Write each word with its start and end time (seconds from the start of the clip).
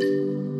Hello, 0.00 0.59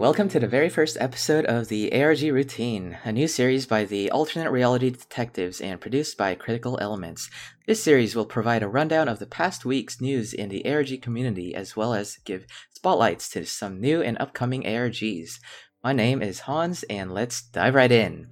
welcome 0.00 0.30
to 0.30 0.40
the 0.40 0.48
very 0.48 0.70
first 0.70 0.96
episode 0.98 1.44
of 1.44 1.68
the 1.68 1.92
ARG 1.92 2.22
Routine, 2.22 2.96
a 3.04 3.12
new 3.12 3.28
series 3.28 3.66
by 3.66 3.84
the 3.84 4.10
Alternate 4.10 4.50
Reality 4.50 4.88
Detectives 4.88 5.60
and 5.60 5.78
produced 5.78 6.16
by 6.16 6.34
Critical 6.34 6.78
Elements. 6.80 7.28
This 7.66 7.82
series 7.82 8.16
will 8.16 8.24
provide 8.24 8.62
a 8.62 8.68
rundown 8.68 9.08
of 9.08 9.18
the 9.18 9.26
past 9.26 9.66
week's 9.66 10.00
news 10.00 10.32
in 10.32 10.48
the 10.48 10.64
ARG 10.64 11.02
community, 11.02 11.54
as 11.54 11.76
well 11.76 11.92
as 11.92 12.16
give 12.24 12.46
spotlights 12.72 13.28
to 13.28 13.44
some 13.44 13.78
new 13.78 14.00
and 14.00 14.16
upcoming 14.18 14.62
ARGs. 14.62 15.38
My 15.84 15.92
name 15.92 16.22
is 16.22 16.40
Hans, 16.40 16.82
and 16.84 17.12
let's 17.12 17.42
dive 17.42 17.74
right 17.74 17.92
in. 17.92 18.28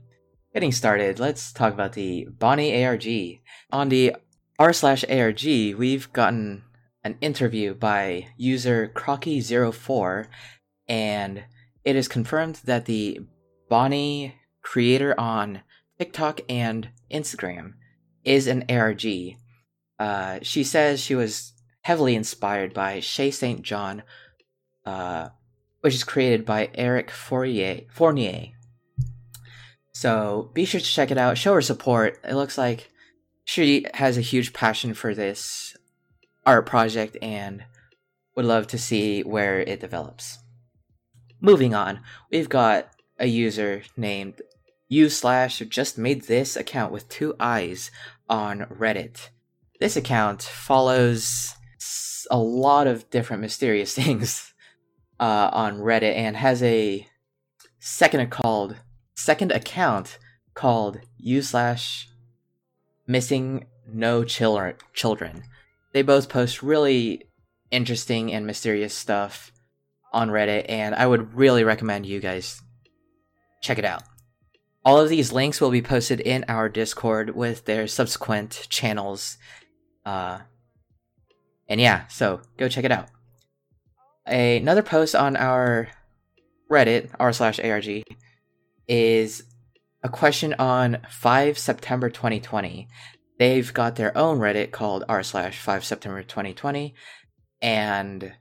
Getting 0.55 0.73
started, 0.73 1.21
let's 1.21 1.53
talk 1.53 1.75
about 1.75 1.93
the 1.93 2.29
Bonnie 2.31 2.83
ARG. 2.83 3.07
On 3.73 3.91
the 3.91 4.17
r 4.59 4.73
slash 4.73 5.05
ARG, 5.07 5.45
we've 5.45 6.11
gotten 6.15 6.63
an 7.05 7.19
interview 7.21 7.75
by 7.75 8.29
user 8.39 8.91
Crocky04 8.97 10.29
and 10.89 11.45
it 11.85 11.97
is 11.97 12.09
confirmed 12.09 12.61
that 12.65 12.87
the 12.87 13.21
Bonnie 13.69 14.35
creator 14.63 15.19
on 15.19 15.63
TikTok 15.99 16.41
and 16.49 16.91
Instagram 17.11 17.75
is 18.25 18.47
an 18.47 18.65
ARG. 18.69 19.05
Uh, 19.99 20.39
she 20.43 20.63
says 20.63 21.01
she 21.01 21.15
was 21.15 21.53
heavily 21.83 22.15
inspired 22.15 22.75
by 22.75 22.99
Shaye 22.99 23.33
St. 23.33 23.63
John, 23.63 24.03
uh, 24.85 25.31
which 25.81 25.95
is 25.95 26.05
created 26.05 26.45
by 26.45 26.71
Eric 26.75 27.11
Fournier. 27.11 27.83
Fournier. 27.91 28.49
So 29.93 30.51
be 30.55 30.65
sure 30.65 30.81
to 30.81 30.87
check 30.87 31.11
it 31.11 31.19
out. 31.19 31.39
Show 31.39 31.55
her 31.55 31.63
support. 31.63 32.21
It 32.23 32.35
looks 32.35 32.57
like 32.57 32.91
she 33.45 33.87
has 33.95 34.17
a 34.17 34.21
huge 34.23 34.53
passion 34.53 34.95
for 34.95 35.15
this 35.15 35.77
art 36.47 36.67
project 36.67 37.17
and 37.21 37.65
would 38.37 38.45
love 38.45 38.67
to 38.69 38.79
see 38.79 39.23
where 39.23 39.61
it 39.61 39.81
develops. 39.81 40.39
Moving 41.41 41.75
on, 41.75 42.01
we've 42.31 42.49
got 42.49 42.89
a 43.19 43.27
user 43.27 43.83
named 43.97 44.43
u 44.89 45.09
slash 45.09 45.59
just 45.69 45.99
made 45.99 46.23
this 46.23 46.57
account 46.57 46.93
with 46.93 47.09
two 47.09 47.35
eyes 47.39 47.91
on 48.29 48.61
Reddit. 48.67 49.29
This 49.81 49.97
account 49.97 50.43
follows 50.43 51.55
a 52.31 52.39
lot 52.39 52.87
of 52.87 53.09
different 53.11 53.43
mysterious 53.43 53.95
things 54.01 54.53
uh, 55.21 55.51
on 55.53 55.79
Reddit 55.79 56.15
and 56.15 56.37
has 56.37 56.63
a 56.63 57.07
second 57.79 58.31
called 58.31 58.77
second 59.15 59.53
account 59.53 60.19
called 60.55 61.01
u 61.17 61.43
slash 61.43 62.09
missing 63.07 63.67
no 63.87 64.25
children 64.25 64.75
children. 64.93 65.45
They 65.93 66.03
both 66.03 66.29
post 66.29 66.63
really 66.63 67.25
interesting 67.71 68.33
and 68.33 68.47
mysterious 68.47 68.95
stuff 68.95 69.53
on 70.13 70.31
Reddit, 70.31 70.67
and 70.69 70.95
I 70.95 71.07
would 71.07 71.35
really 71.35 71.65
recommend 71.65 72.07
you 72.07 72.21
guys 72.21 72.61
check 73.63 73.79
it 73.79 73.85
out. 73.85 74.03
All 74.85 75.01
of 75.01 75.09
these 75.09 75.33
links 75.33 75.61
will 75.61 75.71
be 75.71 75.83
posted 75.83 76.21
in 76.21 76.45
our 76.49 76.69
Discord 76.69 77.35
with 77.35 77.65
their 77.65 77.87
subsequent 77.87 78.67
channels. 78.71 79.37
Uh, 80.07 80.39
and 81.69 81.81
yeah, 81.81 82.07
so 82.07 82.41
go 82.57 82.69
check 82.69 82.85
it 82.85 82.93
out. 82.93 83.09
Another 84.27 84.83
post 84.83 85.15
on 85.15 85.37
our 85.37 85.89
Reddit, 86.71 87.11
r 87.19 87.33
slash 87.33 87.59
ARG, 87.61 88.05
is 88.87 89.43
a 90.03 90.09
question 90.09 90.55
on 90.59 90.99
5 91.11 91.59
September 91.59 92.09
2020. 92.11 92.89
They've 93.39 93.73
got 93.73 93.97
their 93.97 94.17
own 94.17 94.39
Reddit 94.39 94.71
called 94.71 95.05
r 95.09 95.23
slash 95.23 95.59
5 95.61 95.85
September 95.85 96.23
2020, 96.23 96.95
and 97.61 98.33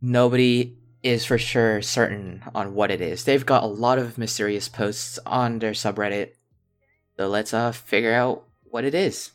nobody 0.00 0.76
is 1.02 1.24
for 1.24 1.38
sure 1.38 1.82
certain 1.82 2.42
on 2.54 2.74
what 2.74 2.90
it 2.90 3.00
is. 3.00 3.24
They've 3.24 3.46
got 3.46 3.62
a 3.62 3.68
lot 3.68 3.98
of 3.98 4.18
mysterious 4.18 4.68
posts 4.68 5.18
on 5.24 5.58
their 5.58 5.72
subreddit. 5.72 6.32
So 7.16 7.28
let's 7.28 7.54
uh 7.54 7.72
figure 7.72 8.12
out 8.12 8.44
what 8.64 8.84
it 8.84 8.94
is. 8.94 9.30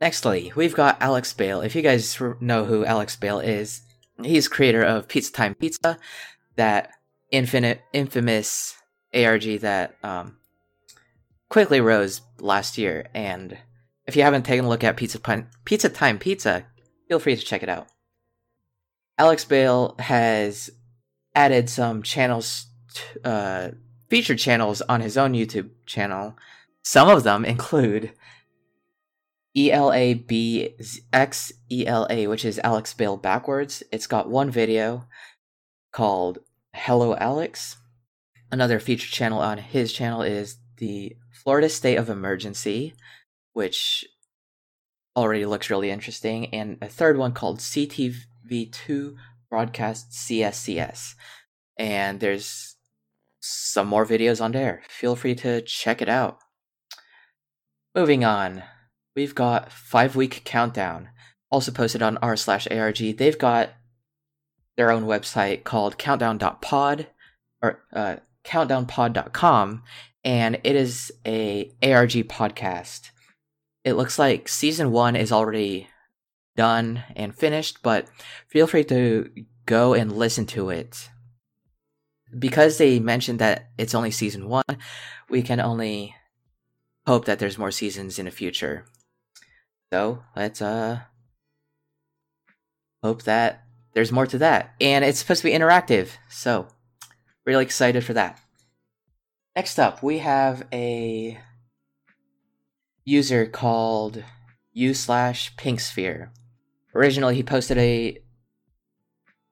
Nextly, 0.00 0.54
we've 0.54 0.74
got 0.74 1.00
Alex 1.00 1.32
Bale. 1.32 1.60
If 1.60 1.76
you 1.76 1.82
guys 1.82 2.20
know 2.40 2.64
who 2.64 2.84
Alex 2.84 3.14
Bale 3.14 3.38
is, 3.38 3.82
he's 4.22 4.48
creator 4.48 4.82
of 4.82 5.08
Pizza 5.08 5.32
Time 5.32 5.54
Pizza, 5.54 5.98
that 6.56 6.90
infinite 7.30 7.82
infamous 7.92 8.76
ARG 9.14 9.60
that 9.60 9.94
um, 10.02 10.38
quickly 11.48 11.80
rose 11.80 12.20
last 12.40 12.78
year. 12.78 13.06
And 13.14 13.58
if 14.06 14.16
you 14.16 14.22
haven't 14.22 14.44
taken 14.44 14.64
a 14.64 14.68
look 14.68 14.82
at 14.82 14.96
Pizza, 14.96 15.20
Pizza 15.64 15.88
Time 15.88 16.18
Pizza, 16.18 16.66
feel 17.08 17.18
free 17.18 17.36
to 17.36 17.42
check 17.42 17.62
it 17.62 17.68
out. 17.68 17.86
Alex 19.18 19.44
Bale 19.44 19.94
has 19.98 20.70
added 21.34 21.68
some 21.68 22.02
channels, 22.02 22.66
uh, 23.24 23.70
featured 24.08 24.38
channels 24.38 24.82
on 24.82 25.00
his 25.00 25.16
own 25.16 25.32
YouTube 25.32 25.70
channel. 25.86 26.36
Some 26.82 27.08
of 27.08 27.22
them 27.22 27.44
include 27.44 28.12
ELABXELA, 29.56 30.68
which 32.28 32.44
is 32.44 32.60
Alex 32.64 32.94
Bale 32.94 33.16
backwards. 33.16 33.82
It's 33.92 34.06
got 34.06 34.30
one 34.30 34.50
video 34.50 35.06
called 35.92 36.38
Hello 36.74 37.14
Alex. 37.16 37.76
Another 38.50 38.80
featured 38.80 39.10
channel 39.10 39.40
on 39.40 39.58
his 39.58 39.92
channel 39.92 40.22
is 40.22 40.56
the 40.78 41.16
Florida 41.30 41.68
State 41.68 41.96
of 41.96 42.08
Emergency, 42.08 42.94
which 43.52 44.06
already 45.14 45.44
looks 45.44 45.68
really 45.70 45.90
interesting, 45.90 46.46
and 46.54 46.78
a 46.80 46.88
third 46.88 47.18
one 47.18 47.32
called 47.32 47.58
CTV 47.58 48.16
V2 48.52 49.14
broadcast 49.48 50.12
CSCS. 50.12 51.14
And 51.78 52.20
there's 52.20 52.76
some 53.40 53.88
more 53.88 54.06
videos 54.06 54.40
on 54.40 54.52
there. 54.52 54.82
Feel 54.88 55.16
free 55.16 55.34
to 55.36 55.62
check 55.62 56.02
it 56.02 56.08
out. 56.08 56.38
Moving 57.94 58.24
on, 58.24 58.62
we've 59.16 59.34
got 59.34 59.72
five 59.72 60.16
week 60.16 60.42
countdown, 60.44 61.08
also 61.50 61.72
posted 61.72 62.02
on 62.02 62.18
r 62.18 62.36
slash 62.36 62.66
arg. 62.70 62.96
They've 62.96 63.38
got 63.38 63.70
their 64.76 64.90
own 64.90 65.04
website 65.04 65.64
called 65.64 65.98
countdown.pod 65.98 67.08
or 67.62 67.82
uh, 67.92 68.16
countdownpod.com, 68.44 69.82
and 70.24 70.60
it 70.64 70.76
is 70.76 71.12
a 71.26 71.70
ARG 71.82 72.12
podcast. 72.28 73.10
It 73.84 73.94
looks 73.94 74.18
like 74.18 74.48
season 74.48 74.90
one 74.92 75.16
is 75.16 75.32
already 75.32 75.88
done 76.56 77.04
and 77.16 77.34
finished, 77.34 77.78
but 77.82 78.08
feel 78.48 78.66
free 78.66 78.84
to 78.84 79.30
go 79.66 79.94
and 79.94 80.12
listen 80.12 80.46
to 80.46 80.70
it. 80.70 81.10
Because 82.38 82.78
they 82.78 82.98
mentioned 82.98 83.38
that 83.38 83.70
it's 83.78 83.94
only 83.94 84.10
season 84.10 84.48
one, 84.48 84.64
we 85.28 85.42
can 85.42 85.60
only 85.60 86.14
hope 87.06 87.24
that 87.26 87.38
there's 87.38 87.58
more 87.58 87.70
seasons 87.70 88.18
in 88.18 88.24
the 88.26 88.30
future. 88.30 88.86
So 89.92 90.22
let's 90.34 90.62
uh 90.62 91.00
hope 93.02 93.22
that 93.24 93.64
there's 93.92 94.12
more 94.12 94.26
to 94.26 94.38
that. 94.38 94.74
And 94.80 95.04
it's 95.04 95.18
supposed 95.18 95.42
to 95.42 95.48
be 95.48 95.54
interactive, 95.54 96.10
so 96.30 96.68
really 97.44 97.64
excited 97.64 98.04
for 98.04 98.14
that. 98.14 98.40
Next 99.54 99.78
up, 99.78 100.02
we 100.02 100.18
have 100.18 100.66
a 100.72 101.38
user 103.04 103.46
called 103.46 104.22
u 104.72 104.94
slash 104.94 105.54
pinksphere 105.56 106.30
originally 106.94 107.34
he 107.34 107.42
posted 107.42 107.78
a 107.78 108.18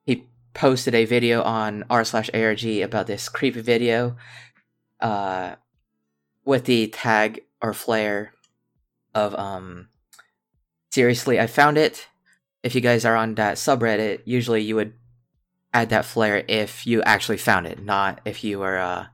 he 0.04 0.26
posted 0.54 0.94
a 0.94 1.04
video 1.04 1.42
on 1.42 1.84
r 1.90 2.04
slash 2.04 2.31
arg 2.34 2.64
about 2.64 3.06
this 3.06 3.28
creepy 3.28 3.60
video 3.60 4.16
uh 5.00 5.54
with 6.44 6.64
the 6.64 6.88
tag 6.88 7.42
or 7.62 7.72
flare 7.72 8.32
of 9.14 9.34
um 9.37 9.88
seriously 10.90 11.38
i 11.40 11.46
found 11.46 11.78
it. 11.78 12.06
If 12.62 12.75
you 12.75 12.82
guys 12.82 13.06
are 13.06 13.16
on 13.16 13.37
that 13.37 13.56
subreddit 13.56 14.20
usually 14.25 14.62
you 14.62 14.76
would 14.76 14.92
add 15.72 15.88
that 15.90 16.04
flare 16.04 16.44
if 16.48 16.87
you 16.87 17.02
actually 17.02 17.38
found 17.38 17.66
it 17.66 17.82
not 17.82 18.20
if 18.25 18.44
you 18.44 18.58
were 18.58 18.78
uh 18.78 19.06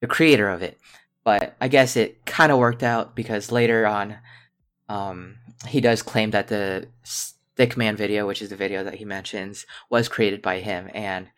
the 0.00 0.06
creator 0.06 0.48
of 0.48 0.62
it. 0.62 0.78
But 1.24 1.56
i 1.60 1.68
guess 1.68 1.96
it 1.96 2.24
kind 2.24 2.52
of 2.52 2.58
worked 2.58 2.82
out 2.82 3.14
because 3.14 3.52
later 3.52 3.86
on 3.86 4.16
um 4.88 5.36
he 5.68 5.80
does 5.80 6.02
claim 6.02 6.30
that 6.30 6.48
the 6.48 6.88
Stickman 7.04 7.96
video, 7.96 8.26
which 8.26 8.42
is 8.42 8.50
the 8.50 8.56
video 8.56 8.84
that 8.84 8.94
he 8.94 9.04
mentions, 9.04 9.66
was 9.90 10.08
created 10.08 10.42
by 10.42 10.60
him, 10.60 10.90
and 10.94 11.28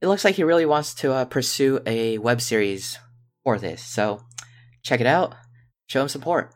it 0.00 0.08
looks 0.08 0.24
like 0.24 0.34
he 0.34 0.44
really 0.44 0.66
wants 0.66 0.94
to 0.94 1.12
uh, 1.12 1.24
pursue 1.24 1.80
a 1.86 2.18
web 2.18 2.40
series 2.40 2.98
for 3.42 3.58
this. 3.58 3.82
So 3.82 4.22
check 4.82 5.00
it 5.00 5.06
out, 5.06 5.34
show 5.86 6.02
him 6.02 6.08
support. 6.08 6.52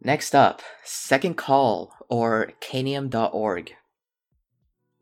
Next 0.00 0.34
up, 0.34 0.62
Second 0.84 1.36
Call 1.36 1.92
or 2.08 2.52
Canium.org. 2.60 3.74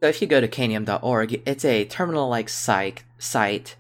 So 0.01 0.09
if 0.09 0.21
you 0.21 0.27
go 0.27 0.41
to 0.41 0.49
Canium.org, 0.49 1.43
it's 1.47 1.65
a 1.65 1.85
terminal-like 1.85 2.49
site 2.49 3.05
site 3.19 3.77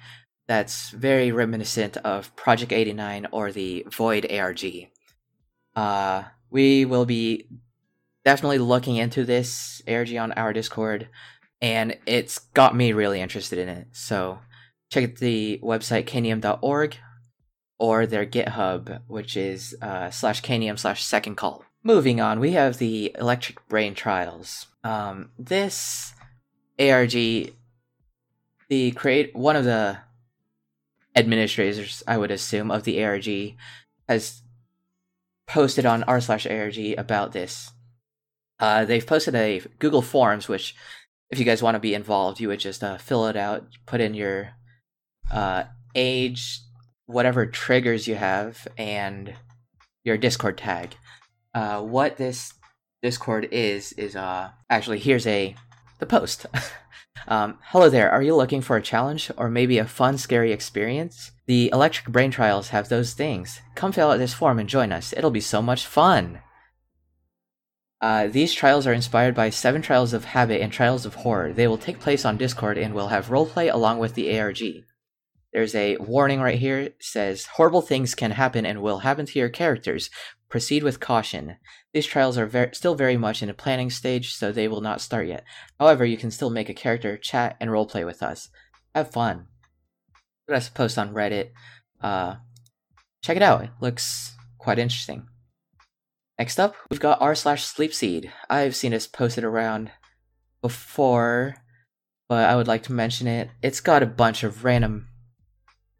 that's 0.46 0.90
very 0.90 1.32
reminiscent 1.32 1.96
of 1.98 2.34
Project 2.36 2.72
89 2.72 3.26
or 3.32 3.50
the 3.50 3.86
Void 3.90 4.30
ARG. 4.30 4.64
Uh, 5.74 6.24
we 6.50 6.84
will 6.84 7.06
be 7.06 7.46
definitely 8.24 8.58
looking 8.58 8.96
into 8.96 9.24
this 9.24 9.82
ARG 9.88 10.14
on 10.16 10.32
our 10.32 10.52
Discord, 10.52 11.08
and 11.60 11.96
it's 12.06 12.38
got 12.38 12.74
me 12.74 12.92
really 12.92 13.20
interested 13.20 13.58
in 13.58 13.68
it. 13.68 13.88
So 13.92 14.40
check 14.90 15.16
the 15.16 15.60
website 15.62 16.06
canium.org 16.06 16.96
or 17.78 18.06
their 18.06 18.26
GitHub, 18.26 19.00
which 19.06 19.36
is 19.36 19.76
uh, 19.82 20.10
slash 20.10 20.42
canium 20.42 20.78
slash 20.78 21.04
second 21.04 21.36
call. 21.36 21.64
Moving 21.82 22.20
on, 22.20 22.40
we 22.40 22.52
have 22.52 22.78
the 22.78 23.14
Electric 23.18 23.66
Brain 23.68 23.94
Trials. 23.94 24.66
Um, 24.82 25.30
this 25.38 26.14
ARG, 26.80 27.12
the 28.68 28.90
create 28.92 29.36
one 29.36 29.56
of 29.56 29.64
the 29.64 29.98
administrators, 31.14 32.02
I 32.06 32.18
would 32.18 32.30
assume, 32.30 32.70
of 32.70 32.84
the 32.84 33.04
ARG 33.04 33.54
has 34.08 34.42
posted 35.46 35.86
on 35.86 36.02
r 36.04 36.20
slash 36.20 36.46
ARG 36.46 36.78
about 36.98 37.32
this. 37.32 37.72
Uh, 38.58 38.84
they've 38.84 39.06
posted 39.06 39.34
a 39.34 39.62
Google 39.78 40.02
Forms, 40.02 40.48
which, 40.48 40.74
if 41.30 41.38
you 41.38 41.44
guys 41.44 41.62
want 41.62 41.74
to 41.74 41.80
be 41.80 41.94
involved, 41.94 42.40
you 42.40 42.48
would 42.48 42.60
just 42.60 42.82
uh, 42.82 42.96
fill 42.96 43.26
it 43.26 43.36
out, 43.36 43.66
put 43.84 44.00
in 44.00 44.14
your 44.14 44.50
uh, 45.30 45.64
age, 45.94 46.60
whatever 47.06 47.46
triggers 47.46 48.08
you 48.08 48.14
have, 48.14 48.66
and 48.78 49.34
your 50.04 50.16
Discord 50.16 50.56
tag. 50.56 50.96
Uh, 51.54 51.80
what 51.82 52.16
this 52.16 52.52
Discord 53.02 53.48
is 53.52 53.92
is 53.92 54.16
uh 54.16 54.50
actually 54.68 54.98
here's 54.98 55.26
a 55.26 55.54
the 55.98 56.06
post. 56.06 56.46
um, 57.28 57.58
hello 57.64 57.88
there. 57.88 58.10
Are 58.10 58.22
you 58.22 58.34
looking 58.34 58.60
for 58.60 58.76
a 58.76 58.82
challenge 58.82 59.30
or 59.36 59.48
maybe 59.48 59.78
a 59.78 59.86
fun, 59.86 60.18
scary 60.18 60.52
experience? 60.52 61.32
The 61.46 61.70
Electric 61.72 62.08
Brain 62.08 62.30
Trials 62.30 62.68
have 62.68 62.88
those 62.88 63.14
things. 63.14 63.60
Come 63.74 63.92
fill 63.92 64.10
out 64.10 64.18
this 64.18 64.34
form 64.34 64.58
and 64.58 64.68
join 64.68 64.92
us. 64.92 65.12
It'll 65.16 65.30
be 65.30 65.40
so 65.40 65.62
much 65.62 65.86
fun. 65.86 66.40
Uh, 68.00 68.26
these 68.26 68.52
trials 68.52 68.86
are 68.86 68.92
inspired 68.92 69.34
by 69.34 69.48
seven 69.48 69.80
trials 69.80 70.12
of 70.12 70.26
habit 70.26 70.60
and 70.60 70.72
trials 70.72 71.06
of 71.06 71.14
horror. 71.14 71.52
They 71.52 71.66
will 71.66 71.78
take 71.78 71.98
place 71.98 72.24
on 72.24 72.36
Discord 72.36 72.76
and 72.76 72.94
will 72.94 73.08
have 73.08 73.28
roleplay 73.28 73.72
along 73.72 73.98
with 73.98 74.14
the 74.14 74.38
ARG. 74.38 74.58
There's 75.52 75.74
a 75.74 75.96
warning 75.96 76.40
right 76.40 76.58
here. 76.58 76.78
It 76.78 76.96
says 77.00 77.46
horrible 77.46 77.80
things 77.80 78.14
can 78.14 78.32
happen 78.32 78.66
and 78.66 78.82
will 78.82 78.98
happen 78.98 79.24
to 79.24 79.38
your 79.38 79.48
characters. 79.48 80.10
Proceed 80.48 80.82
with 80.82 81.00
caution. 81.00 81.56
These 81.92 82.06
trials 82.06 82.38
are 82.38 82.46
ver- 82.46 82.72
still 82.72 82.94
very 82.94 83.16
much 83.16 83.42
in 83.42 83.50
a 83.50 83.54
planning 83.54 83.90
stage, 83.90 84.34
so 84.34 84.52
they 84.52 84.68
will 84.68 84.80
not 84.80 85.00
start 85.00 85.26
yet. 85.26 85.44
However, 85.80 86.04
you 86.04 86.16
can 86.16 86.30
still 86.30 86.50
make 86.50 86.68
a 86.68 86.74
character, 86.74 87.16
chat, 87.16 87.56
and 87.60 87.70
roleplay 87.70 88.06
with 88.06 88.22
us. 88.22 88.48
Have 88.94 89.10
fun. 89.10 89.46
That's 90.46 90.68
a 90.68 90.72
post 90.72 90.98
on 90.98 91.12
Reddit. 91.12 91.50
Uh, 92.00 92.36
check 93.22 93.36
it 93.36 93.42
out. 93.42 93.64
It 93.64 93.70
looks 93.80 94.36
quite 94.58 94.78
interesting. 94.78 95.26
Next 96.38 96.60
up, 96.60 96.74
we've 96.90 97.00
got 97.00 97.20
r 97.20 97.34
slash 97.34 97.64
sleepseed. 97.64 98.30
I've 98.48 98.76
seen 98.76 98.92
this 98.92 99.06
posted 99.06 99.42
around 99.42 99.90
before, 100.60 101.56
but 102.28 102.48
I 102.48 102.56
would 102.56 102.68
like 102.68 102.82
to 102.84 102.92
mention 102.92 103.26
it. 103.26 103.50
It's 103.62 103.80
got 103.80 104.02
a 104.02 104.06
bunch 104.06 104.44
of 104.44 104.62
random, 104.62 105.08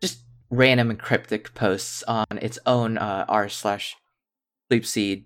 just 0.01 0.21
random 0.51 0.91
and 0.91 0.99
cryptic 0.99 1.55
posts 1.55 2.03
on 2.05 2.27
its 2.41 2.59
own 2.67 2.99
uh, 2.99 3.25
r 3.29 3.49
slash 3.49 3.97
sleepseed 4.71 5.25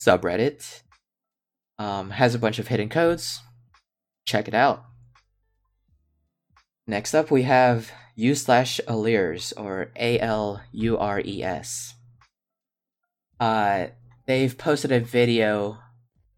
subreddit. 0.00 0.82
Um, 1.78 2.10
has 2.10 2.34
a 2.34 2.38
bunch 2.38 2.58
of 2.58 2.68
hidden 2.68 2.88
codes. 2.88 3.40
Check 4.26 4.46
it 4.46 4.54
out. 4.54 4.84
Next 6.86 7.14
up, 7.14 7.30
we 7.30 7.42
have 7.42 7.90
u 8.14 8.34
slash 8.34 8.80
allures 8.86 9.52
or 9.54 9.90
A 9.96 10.20
L 10.20 10.60
U 10.72 10.98
R 10.98 11.20
E 11.20 11.42
S. 11.42 11.94
Uh, 13.40 13.88
they've 14.26 14.56
posted 14.56 14.92
a 14.92 15.00
video 15.00 15.78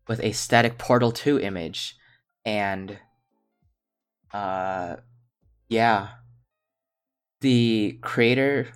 with 0.09 0.21
a 0.23 0.33
static 0.33 0.79
Portal 0.79 1.13
2 1.13 1.39
image, 1.41 1.97
and 2.45 2.99
uh, 4.33 4.97
yeah, 5.69 6.09
the 7.41 7.99
creator 8.03 8.69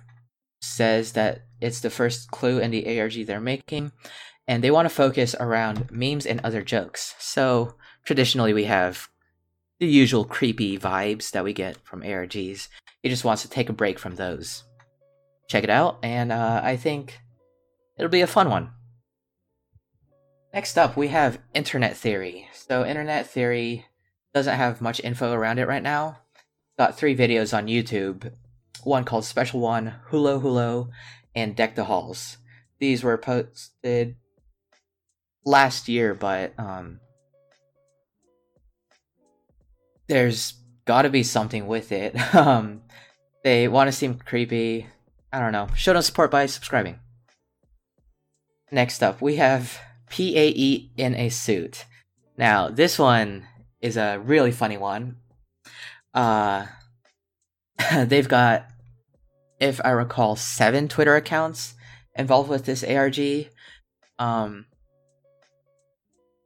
says 0.61 1.13
that 1.13 1.45
it's 1.61 1.79
the 1.79 1.89
first 1.89 2.31
clue 2.31 2.59
in 2.59 2.71
the 2.71 2.99
ARG 2.99 3.25
they're 3.25 3.39
making, 3.39 3.91
and 4.47 4.63
they 4.63 4.71
want 4.71 4.87
to 4.87 4.93
focus 4.93 5.35
around 5.39 5.89
memes 5.91 6.25
and 6.25 6.41
other 6.43 6.61
jokes. 6.61 7.15
So 7.19 7.75
traditionally, 8.03 8.53
we 8.53 8.65
have 8.65 9.09
the 9.79 9.87
usual 9.87 10.25
creepy 10.25 10.77
vibes 10.77 11.31
that 11.31 11.43
we 11.43 11.53
get 11.53 11.77
from 11.83 12.01
ARGs. 12.01 12.67
He 13.01 13.09
just 13.09 13.23
wants 13.23 13.41
to 13.43 13.49
take 13.49 13.69
a 13.69 13.73
break 13.73 13.97
from 13.97 14.15
those. 14.15 14.63
Check 15.47 15.63
it 15.63 15.69
out, 15.69 15.99
and 16.03 16.31
uh, 16.31 16.61
I 16.63 16.77
think 16.77 17.19
it'll 17.97 18.09
be 18.09 18.21
a 18.21 18.27
fun 18.27 18.49
one. 18.49 18.71
Next 20.53 20.77
up, 20.77 20.97
we 20.97 21.07
have 21.07 21.39
Internet 21.53 21.95
Theory. 21.95 22.47
So, 22.53 22.85
Internet 22.85 23.27
Theory 23.27 23.85
doesn't 24.33 24.57
have 24.57 24.81
much 24.81 25.01
info 25.03 25.31
around 25.31 25.59
it 25.59 25.67
right 25.67 25.83
now. 25.83 26.19
Got 26.77 26.97
three 26.97 27.15
videos 27.15 27.55
on 27.57 27.67
YouTube. 27.67 28.33
One 28.83 29.03
called 29.03 29.25
Special 29.25 29.59
One, 29.59 29.93
Hulo 30.09 30.41
Hulo, 30.41 30.89
and 31.35 31.55
Deck 31.55 31.75
the 31.75 31.85
Halls. 31.85 32.37
These 32.79 33.03
were 33.03 33.17
posted 33.17 34.15
last 35.45 35.87
year, 35.87 36.13
but 36.13 36.53
um, 36.57 36.99
there's 40.07 40.55
got 40.85 41.03
to 41.03 41.09
be 41.09 41.23
something 41.23 41.67
with 41.67 41.91
it. 41.91 42.35
um, 42.35 42.81
they 43.43 43.67
want 43.67 43.87
to 43.87 43.91
seem 43.91 44.15
creepy. 44.15 44.87
I 45.31 45.39
don't 45.39 45.51
know. 45.51 45.67
Show 45.75 45.93
them 45.93 46.01
support 46.01 46.31
by 46.31 46.45
subscribing. 46.45 46.99
Next 48.71 49.03
up, 49.03 49.21
we 49.21 49.35
have 49.35 49.79
PAE 50.09 50.89
in 50.97 51.15
a 51.15 51.29
suit. 51.29 51.85
Now, 52.37 52.69
this 52.69 52.97
one 52.97 53.45
is 53.81 53.97
a 53.97 54.19
really 54.19 54.51
funny 54.51 54.77
one. 54.77 55.17
Uh, 56.13 56.67
they've 58.05 58.27
got, 58.27 58.67
if 59.61 59.79
I 59.85 59.91
recall, 59.91 60.35
seven 60.35 60.87
Twitter 60.89 61.15
accounts 61.15 61.75
involved 62.15 62.49
with 62.49 62.65
this 62.65 62.83
ARG. 62.83 63.47
Um, 64.17 64.65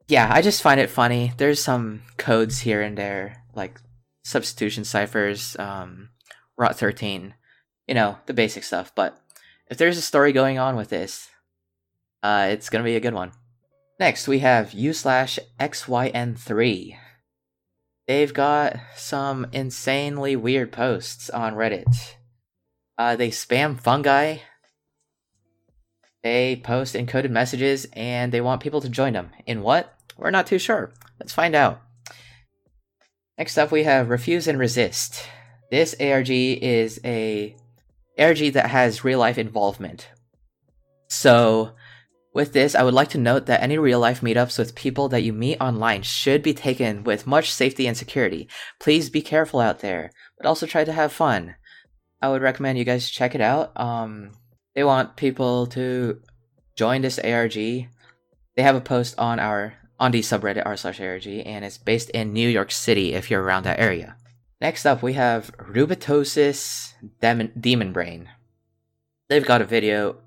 yeah, 0.07 0.29
I 0.31 0.41
just 0.41 0.61
find 0.61 0.79
it 0.79 0.89
funny. 0.89 1.31
There's 1.37 1.63
some 1.63 2.01
codes 2.17 2.59
here 2.59 2.81
and 2.81 2.97
there, 2.97 3.41
like 3.55 3.79
substitution 4.23 4.83
ciphers, 4.83 5.55
um, 5.57 6.09
Rot 6.57 6.77
13, 6.77 7.33
you 7.87 7.95
know, 7.95 8.17
the 8.25 8.33
basic 8.33 8.65
stuff. 8.65 8.93
But 8.93 9.17
if 9.71 9.77
there's 9.77 9.97
a 9.97 10.01
story 10.01 10.33
going 10.33 10.59
on 10.59 10.75
with 10.75 10.89
this, 10.89 11.29
uh, 12.21 12.49
it's 12.51 12.69
gonna 12.69 12.83
be 12.83 12.97
a 12.97 13.01
good 13.01 13.13
one. 13.13 13.31
Next, 13.97 14.27
we 14.27 14.39
have 14.39 14.73
u 14.73 14.91
slash 14.91 15.39
xyn3. 15.57 16.97
They've 18.07 18.33
got 18.33 18.75
some 18.95 19.47
insanely 19.53 20.35
weird 20.35 20.73
posts 20.73 21.29
on 21.29 21.55
Reddit. 21.55 22.15
Uh, 22.97 23.15
they 23.15 23.29
spam 23.29 23.79
fungi. 23.79 24.37
They 26.23 26.55
post 26.55 26.95
encoded 26.95 27.29
messages 27.29 27.85
and 27.93 28.31
they 28.31 28.41
want 28.41 28.61
people 28.61 28.81
to 28.81 28.89
join 28.89 29.13
them. 29.13 29.31
In 29.45 29.61
what? 29.61 29.93
We're 30.17 30.31
not 30.31 30.47
too 30.47 30.59
sure. 30.59 30.93
Let's 31.19 31.33
find 31.33 31.55
out. 31.55 31.81
Next 33.37 33.57
up, 33.57 33.71
we 33.71 33.83
have 33.83 34.09
Refuse 34.09 34.47
and 34.47 34.57
Resist. 34.57 35.27
This 35.69 35.93
ARG 35.99 36.29
is 36.29 36.99
a 37.03 37.55
ARG 38.17 38.53
that 38.53 38.69
has 38.69 39.03
real 39.03 39.19
life 39.19 39.37
involvement. 39.37 40.07
So, 41.09 41.73
with 42.33 42.53
this, 42.53 42.75
I 42.75 42.83
would 42.83 42.93
like 42.93 43.09
to 43.09 43.17
note 43.17 43.45
that 43.45 43.61
any 43.61 43.77
real 43.77 43.99
life 43.99 44.21
meetups 44.21 44.57
with 44.57 44.75
people 44.75 45.09
that 45.09 45.23
you 45.23 45.33
meet 45.33 45.59
online 45.59 46.03
should 46.03 46.41
be 46.41 46.53
taken 46.53 47.03
with 47.03 47.27
much 47.27 47.51
safety 47.51 47.87
and 47.87 47.97
security. 47.97 48.47
Please 48.79 49.09
be 49.09 49.21
careful 49.21 49.59
out 49.59 49.79
there, 49.79 50.11
but 50.37 50.47
also 50.47 50.65
try 50.65 50.83
to 50.83 50.93
have 50.93 51.11
fun. 51.11 51.55
I 52.21 52.29
would 52.29 52.41
recommend 52.41 52.77
you 52.77 52.85
guys 52.85 53.09
check 53.09 53.35
it 53.35 53.41
out. 53.41 53.79
Um, 53.79 54.31
they 54.73 54.83
want 54.83 55.15
people 55.15 55.67
to 55.67 56.21
join 56.75 57.01
this 57.01 57.19
ARG. 57.19 57.53
They 57.53 57.87
have 58.57 58.75
a 58.75 58.81
post 58.81 59.17
on 59.17 59.39
our 59.39 59.73
on 59.99 60.11
the 60.11 60.19
subreddit 60.19 60.65
r 60.65 60.75
slash 60.75 60.99
ARG, 60.99 61.27
and 61.27 61.63
it's 61.63 61.77
based 61.77 62.09
in 62.09 62.33
New 62.33 62.49
York 62.49 62.71
City 62.71 63.13
if 63.13 63.31
you're 63.31 63.41
around 63.41 63.63
that 63.63 63.79
area. 63.79 64.17
Next 64.61 64.85
up, 64.85 65.01
we 65.01 65.13
have 65.13 65.55
Rubetosis 65.57 66.93
Demon, 67.21 67.51
Demon 67.59 67.93
Brain. 67.93 68.29
They've 69.29 69.45
got 69.45 69.61
a 69.61 69.65
video, 69.65 70.17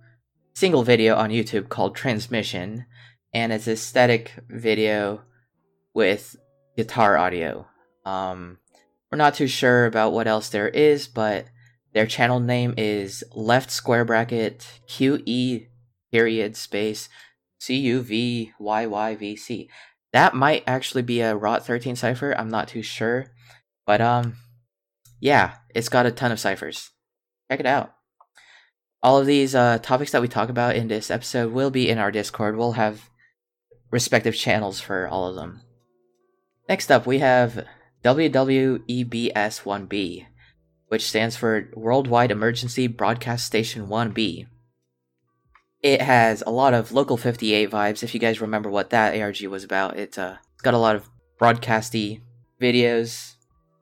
single 0.54 0.83
video 0.83 1.16
on 1.16 1.30
YouTube 1.30 1.68
called 1.68 1.95
Transmission, 1.95 2.87
and 3.33 3.52
it's 3.52 3.66
a 3.66 3.76
static 3.76 4.33
video 4.49 5.23
with 5.95 6.37
guitar 6.76 7.16
audio. 7.16 7.66
Um, 8.04 8.59
we're 9.11 9.18
not 9.18 9.35
too 9.35 9.47
sure 9.47 9.87
about 9.87 10.12
what 10.12 10.26
else 10.26 10.49
there 10.49 10.68
is, 10.68 11.09
but 11.09 11.47
their 11.95 12.07
channel 12.07 12.40
name 12.40 12.75
is 12.76 13.25
left 13.35 13.71
square 13.71 14.04
bracket 14.04 14.80
QE 14.88 15.68
period 16.12 16.57
space 16.57 17.09
C 17.59 17.76
U 17.76 18.00
V 18.00 18.52
Y 18.59 18.87
Y 18.87 19.14
V 19.14 19.37
C. 19.37 19.71
That 20.12 20.35
might 20.35 20.64
actually 20.66 21.02
be 21.02 21.21
a 21.21 21.37
ROT 21.37 21.64
13 21.64 21.97
cipher. 21.97 22.33
I'm 22.33 22.49
not 22.49 22.68
too 22.68 22.83
sure. 22.83 23.26
But 23.87 24.00
um 24.00 24.37
yeah, 25.21 25.57
it's 25.75 25.88
got 25.88 26.07
a 26.07 26.12
ton 26.12 26.33
of 26.33 26.40
ciphers. 26.40 26.90
Check 27.50 27.61
it 27.61 27.66
out. 27.66 27.95
All 29.02 29.18
of 29.18 29.26
these 29.26 29.54
uh, 29.54 29.78
topics 29.78 30.12
that 30.12 30.23
we 30.23 30.28
talk 30.28 30.49
about 30.49 30.76
in 30.76 30.88
this 30.88 31.11
episode 31.11 31.52
will 31.52 31.71
be 31.71 31.88
in 31.88 31.99
our 31.99 32.11
Discord. 32.11 32.57
We'll 32.57 32.73
have 32.73 33.11
respective 33.90 34.35
channels 34.35 34.80
for 34.80 35.07
all 35.09 35.28
of 35.28 35.37
them. 35.37 35.61
Next 36.68 36.90
up, 36.90 37.07
we 37.07 37.21
have 37.21 37.64
WWEBS1B, 38.04 40.26
which 40.88 41.07
stands 41.07 41.37
for 41.37 41.71
Worldwide 41.75 42.30
Emergency 42.30 42.87
Broadcast 42.87 43.45
Station 43.45 43.87
1B. 43.87 44.47
It 45.83 46.02
has 46.02 46.42
a 46.47 46.50
lot 46.50 46.75
of 46.75 46.92
Local 46.92 47.16
58 47.16 47.71
vibes. 47.71 48.02
If 48.02 48.14
you 48.14 48.21
guys 48.21 48.40
remember 48.40 48.68
what 48.68 48.90
that 48.90 49.18
ARG 49.18 49.42
was 49.42 49.64
about, 49.64 49.97
it's 49.97 50.18
uh, 50.18 50.38
got 50.62 50.75
a 50.75 50.78
lot 50.78 50.97
of 50.97 51.09
broadcasty 51.40 52.21
videos. 52.61 53.35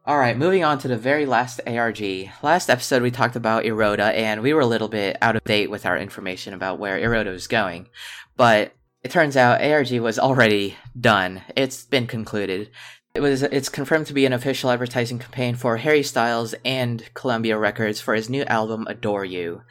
All 0.05 0.19
right, 0.19 0.37
moving 0.37 0.63
on 0.63 0.79
to 0.79 0.89
the 0.89 0.97
very 0.97 1.27
last 1.27 1.61
ARG. 1.67 2.01
Last 2.43 2.71
episode, 2.71 3.03
we 3.03 3.11
talked 3.11 3.35
about 3.35 3.65
Eroda, 3.65 4.15
and 4.15 4.41
we 4.41 4.53
were 4.53 4.61
a 4.61 4.67
little 4.67 4.89
bit 4.89 5.17
out 5.21 5.35
of 5.35 5.43
date 5.45 5.71
with 5.71 5.85
our 5.87 5.99
information 5.99 6.55
about 6.55 6.79
where 6.79 6.99
Eroda 6.99 7.33
was 7.33 7.49
going. 7.49 7.89
But 8.37 8.73
it 9.03 9.11
turns 9.11 9.37
out 9.37 9.63
ARG 9.63 9.93
was 10.01 10.19
already 10.19 10.77
done. 11.01 11.43
It's 11.57 11.85
been 11.85 12.07
concluded. 12.07 12.71
It 13.17 13.23
was 13.23 13.43
it's 13.43 13.71
confirmed 13.71 14.07
to 14.09 14.13
be 14.13 14.27
an 14.27 14.35
official 14.35 14.71
advertising 14.71 15.19
campaign 15.19 15.55
for 15.55 15.79
Harry 15.79 16.03
Styles 16.03 16.55
and 16.67 17.03
Columbia 17.15 17.57
Records 17.57 17.99
for 17.99 18.15
his 18.15 18.29
new 18.29 18.43
album 18.43 18.87
Adore 18.91 19.25
You. 19.25 19.63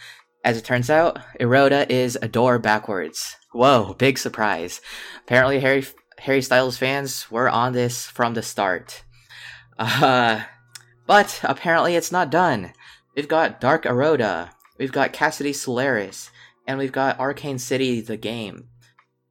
As 0.44 0.58
it 0.58 0.66
turns 0.66 0.90
out, 0.90 1.20
Eroda 1.40 1.88
is 1.88 2.18
Adore 2.24 2.58
backwards. 2.58 3.36
Whoa, 3.52 3.94
big 4.00 4.18
surprise. 4.18 4.82
Apparently 5.25 5.60
Harry 5.60 5.86
Harry 6.18 6.42
Styles 6.42 6.78
fans 6.78 7.30
were 7.30 7.48
on 7.48 7.74
this 7.74 8.08
from 8.08 8.34
the 8.34 8.42
start. 8.42 9.04
Uh, 9.78 10.42
but 11.06 11.40
apparently 11.44 11.96
it's 11.96 12.12
not 12.12 12.32
done. 12.32 12.74
We've 13.16 13.28
got 13.28 13.62
Dark 13.62 13.84
Eroda, 13.84 14.50
we've 14.80 14.92
got 14.92 15.14
Cassidy 15.14 15.54
Solaris, 15.54 16.32
and 16.66 16.80
we've 16.80 16.92
got 16.92 17.20
Arcane 17.20 17.60
City 17.60 18.02
the 18.02 18.18
game. 18.18 18.70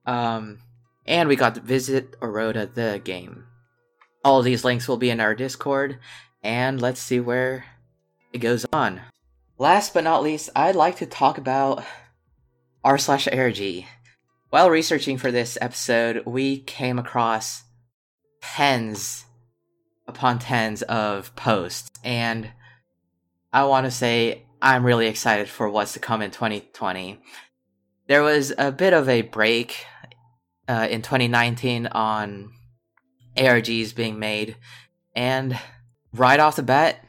Um, 0.06 0.60
and 1.04 1.28
we 1.28 1.34
got 1.34 1.56
Visit 1.56 2.12
Eroda 2.20 2.72
the 2.72 3.00
game. 3.02 3.48
All 4.24 4.38
of 4.38 4.44
these 4.46 4.64
links 4.64 4.88
will 4.88 4.96
be 4.96 5.10
in 5.10 5.20
our 5.20 5.34
Discord, 5.34 5.98
and 6.42 6.80
let's 6.80 7.00
see 7.00 7.20
where 7.20 7.66
it 8.32 8.38
goes 8.38 8.64
on. 8.72 9.02
Last 9.58 9.92
but 9.92 10.02
not 10.02 10.22
least, 10.22 10.48
I'd 10.56 10.74
like 10.74 10.96
to 10.96 11.06
talk 11.06 11.36
about 11.36 11.84
r 12.82 12.96
slash 12.96 13.28
ARG. 13.28 13.84
While 14.48 14.70
researching 14.70 15.18
for 15.18 15.30
this 15.30 15.58
episode, 15.60 16.24
we 16.24 16.60
came 16.60 16.98
across 16.98 17.64
tens 18.40 19.26
upon 20.08 20.38
tens 20.38 20.80
of 20.82 21.36
posts, 21.36 21.90
and 22.02 22.50
I 23.52 23.64
want 23.64 23.84
to 23.84 23.90
say 23.90 24.46
I'm 24.62 24.86
really 24.86 25.06
excited 25.06 25.50
for 25.50 25.68
what's 25.68 25.92
to 25.92 25.98
come 25.98 26.22
in 26.22 26.30
2020. 26.30 27.20
There 28.06 28.22
was 28.22 28.54
a 28.56 28.72
bit 28.72 28.94
of 28.94 29.06
a 29.08 29.20
break 29.20 29.84
uh, 30.66 30.88
in 30.90 31.02
2019 31.02 31.88
on 31.88 32.52
ARGs 33.36 33.94
being 33.94 34.18
made. 34.18 34.56
And 35.14 35.58
right 36.12 36.40
off 36.40 36.56
the 36.56 36.62
bat, 36.62 37.04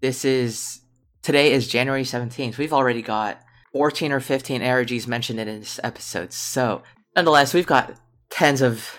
this 0.00 0.24
is 0.24 0.80
today 1.22 1.52
is 1.52 1.68
January 1.68 2.04
17th. 2.04 2.58
We've 2.58 2.72
already 2.72 3.02
got 3.02 3.40
14 3.72 4.12
or 4.12 4.20
15 4.20 4.62
ARGs 4.62 5.06
mentioned 5.06 5.40
in 5.40 5.60
this 5.60 5.80
episode. 5.82 6.32
So, 6.32 6.82
nonetheless, 7.14 7.54
we've 7.54 7.66
got 7.66 7.94
tens 8.30 8.62
of 8.62 8.98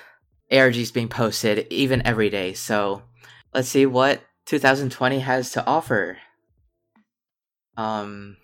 ARGs 0.52 0.94
being 0.94 1.10
posted 1.10 1.68
even 1.70 2.06
every 2.06 2.30
day. 2.30 2.54
So, 2.54 3.04
let's 3.54 3.70
see 3.70 3.86
what 3.86 4.22
2020 4.46 5.20
has 5.20 5.52
to 5.52 5.66
offer. 5.66 6.18
Um, 7.78 8.38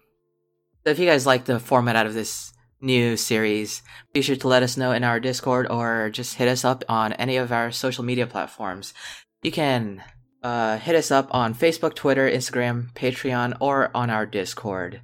so 0.83 0.91
if 0.91 0.99
you 0.99 1.05
guys 1.05 1.25
like 1.25 1.45
the 1.45 1.59
format 1.59 1.95
out 1.95 2.05
of 2.05 2.13
this 2.13 2.53
new 2.81 3.17
series, 3.17 3.81
be 4.13 4.21
sure 4.21 4.35
to 4.35 4.47
let 4.47 4.63
us 4.63 4.77
know 4.77 4.91
in 4.91 5.03
our 5.03 5.19
Discord 5.19 5.67
or 5.69 6.09
just 6.09 6.35
hit 6.35 6.47
us 6.47 6.63
up 6.63 6.83
on 6.87 7.13
any 7.13 7.37
of 7.37 7.51
our 7.51 7.71
social 7.71 8.03
media 8.03 8.27
platforms. 8.27 8.93
You 9.41 9.51
can 9.51 10.03
uh, 10.43 10.77
hit 10.77 10.95
us 10.95 11.11
up 11.11 11.27
on 11.31 11.53
Facebook, 11.53 11.95
Twitter, 11.95 12.29
Instagram, 12.29 12.93
Patreon, 12.93 13.57
or 13.59 13.91
on 13.95 14.09
our 14.09 14.25
Discord. 14.25 15.01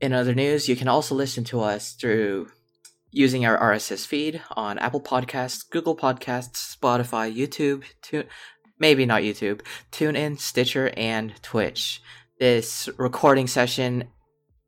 In 0.00 0.12
other 0.12 0.34
news, 0.34 0.68
you 0.68 0.76
can 0.76 0.88
also 0.88 1.14
listen 1.14 1.44
to 1.44 1.60
us 1.60 1.92
through 1.92 2.48
using 3.10 3.46
our 3.46 3.58
RSS 3.58 4.06
feed 4.06 4.42
on 4.54 4.78
Apple 4.78 5.00
Podcasts, 5.00 5.68
Google 5.68 5.96
Podcasts, 5.96 6.76
Spotify, 6.76 7.34
YouTube, 7.34 7.84
tune, 8.02 8.24
maybe 8.78 9.06
not 9.06 9.22
YouTube, 9.22 9.62
TuneIn, 9.90 10.38
Stitcher, 10.38 10.92
and 10.96 11.40
Twitch. 11.42 12.00
This 12.38 12.88
recording 12.98 13.46
session 13.46 14.04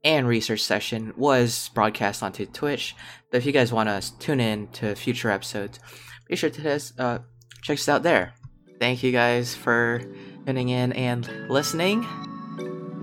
and 0.04 0.26
research 0.26 0.62
session 0.62 1.12
was 1.16 1.70
broadcast 1.74 2.22
onto 2.22 2.46
Twitch. 2.46 2.96
But 3.30 3.38
if 3.38 3.46
you 3.46 3.52
guys 3.52 3.72
want 3.72 3.88
to 3.88 4.18
tune 4.18 4.40
in 4.40 4.68
to 4.68 4.94
future 4.94 5.30
episodes, 5.30 5.78
be 6.26 6.36
sure 6.36 6.50
to 6.50 6.80
uh, 6.98 7.18
check 7.62 7.78
us 7.78 7.88
out 7.88 8.02
there. 8.02 8.34
Thank 8.78 9.02
you 9.02 9.12
guys 9.12 9.54
for 9.54 10.00
tuning 10.46 10.70
in 10.70 10.92
and 10.92 11.28
listening. 11.48 12.06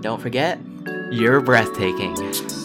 Don't 0.00 0.20
forget, 0.20 0.58
you're 1.10 1.40
breathtaking. 1.40 2.57